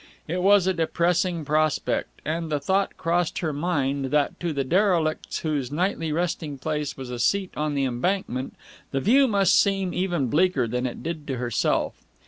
[0.27, 5.41] It was a depressing prospect, and the thought crossed her mind that to the derelicts
[5.41, 8.55] whose nightly resting place was a seat on the Embankment
[8.89, 11.93] the view must seem even bleaker than it did to herself.